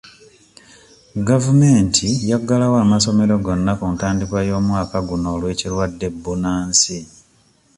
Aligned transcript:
Gavumenti 1.29 2.07
yaggalawo 2.29 2.77
amasomero 2.85 3.33
gonna 3.45 3.73
ku 3.79 3.85
ntandikwa 3.93 4.39
y'omwaka 4.49 4.97
guno 5.07 5.27
olw'ekirwadde 5.35 6.07
bbunansi. 6.13 6.97